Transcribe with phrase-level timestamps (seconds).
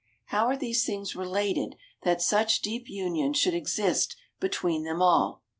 [0.29, 5.43] How are these things related that such deep union should exist between them all?